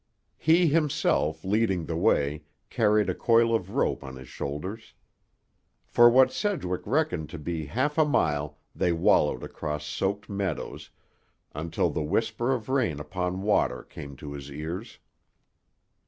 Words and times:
He 0.39 0.65
himself, 0.65 1.45
leading 1.45 1.85
the 1.85 1.95
way, 1.95 2.41
carried 2.71 3.07
a 3.07 3.13
coil 3.13 3.53
of 3.53 3.69
rope 3.75 4.03
on 4.03 4.15
his 4.15 4.27
shoulders. 4.27 4.95
For 5.85 6.09
what 6.09 6.31
Sedgwick 6.33 6.81
reckoned 6.85 7.29
to 7.29 7.37
be 7.37 7.67
half 7.67 7.99
a 7.99 8.03
mile 8.03 8.57
they 8.75 8.91
wallowed 8.93 9.43
across 9.43 9.85
soaked 9.85 10.27
meadows, 10.27 10.89
until 11.53 11.91
the 11.91 12.01
whisper 12.01 12.51
of 12.51 12.67
rain 12.67 12.99
upon 12.99 13.43
water 13.43 13.83
came 13.83 14.15
to 14.15 14.31
his 14.33 14.49
ears. 14.51 14.97